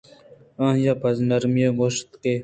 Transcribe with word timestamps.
آئی 0.65 0.85
ءَپہ 0.91 1.09
نرمی 1.29 1.61
ءَ 1.67 1.77
گوٛشت 1.79 2.09
کہ 2.21 2.33